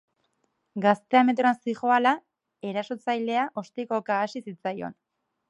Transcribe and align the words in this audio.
Gaztea 0.85 1.21
metroan 1.27 1.59
zihoala, 1.67 2.13
erasotzailea 2.71 3.45
ostikoka 3.65 4.19
hasi 4.25 4.45
zitzaion. 4.49 4.99